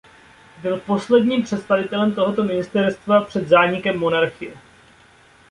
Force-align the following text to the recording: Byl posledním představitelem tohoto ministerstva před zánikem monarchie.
Byl 0.61 0.79
posledním 0.79 1.43
představitelem 1.43 2.11
tohoto 2.15 2.43
ministerstva 2.43 3.21
před 3.21 3.47
zánikem 3.47 3.99
monarchie. 3.99 4.55